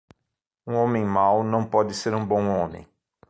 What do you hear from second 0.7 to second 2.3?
homem mau não pode ser um